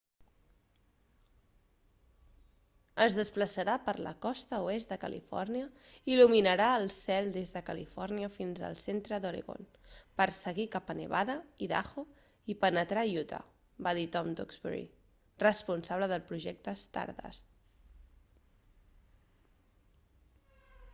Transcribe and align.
es 3.03 3.15
desplaçarà 3.17 3.73
per 3.87 3.93
la 4.05 4.13
costa 4.25 4.59
oest 4.69 4.93
de 4.93 4.95
califòrnia 5.03 5.65
i 5.97 6.13
il·luminarà 6.15 6.69
el 6.77 6.85
cel 6.95 7.29
des 7.35 7.51
de 7.57 7.61
califòrnia 7.67 8.29
fins 8.37 8.61
al 8.69 8.77
centre 8.85 9.19
d'oregon 9.25 9.67
per 10.21 10.27
seguir 10.39 10.65
cap 10.77 10.89
a 10.93 10.95
nevada 11.01 11.35
i 11.41 11.61
idaho 11.69 12.05
i 12.53 12.55
penetrar 12.65 13.03
a 13.09 13.11
utah 13.23 13.41
va 13.89 13.93
dir 13.99 14.05
tom 14.17 14.31
duxbury 14.41 14.83
responsable 15.45 16.07
del 16.15 16.25
projecte 16.31 16.75
stardust 16.85 17.53